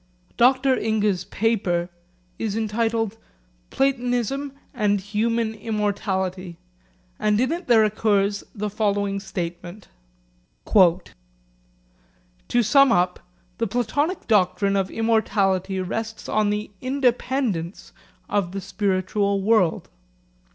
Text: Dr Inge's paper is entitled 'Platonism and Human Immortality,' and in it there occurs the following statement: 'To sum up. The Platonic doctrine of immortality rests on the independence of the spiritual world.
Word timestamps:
Dr 0.35 0.75
Inge's 0.75 1.25
paper 1.25 1.87
is 2.39 2.55
entitled 2.55 3.19
'Platonism 3.69 4.51
and 4.73 4.99
Human 4.99 5.53
Immortality,' 5.53 6.57
and 7.19 7.39
in 7.39 7.51
it 7.51 7.67
there 7.67 7.83
occurs 7.83 8.43
the 8.55 8.71
following 8.71 9.19
statement: 9.19 9.89
'To 10.65 12.63
sum 12.63 12.91
up. 12.91 13.19
The 13.59 13.67
Platonic 13.67 14.25
doctrine 14.25 14.75
of 14.75 14.89
immortality 14.89 15.79
rests 15.79 16.27
on 16.27 16.49
the 16.49 16.71
independence 16.81 17.93
of 18.27 18.53
the 18.53 18.59
spiritual 18.61 19.43
world. 19.43 19.87